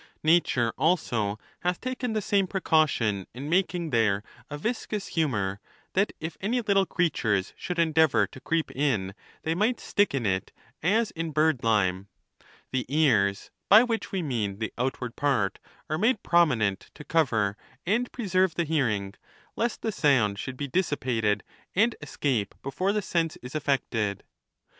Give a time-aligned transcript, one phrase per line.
[0.23, 5.59] Nature also hath taken the same precaution in mak ing there a viscous humor,
[5.93, 10.15] that if any little ci eatui es should endeavor to ci'eep in, they might stick
[10.15, 10.51] in it
[10.81, 12.07] as in bird lime.
[12.71, 17.55] The ears (by which we mean the outward part) are made prominent, to cover
[17.85, 19.13] and preserve the liearing,
[19.55, 21.43] lest the sound should be dissipated
[21.75, 24.23] and escape before the sense is affected.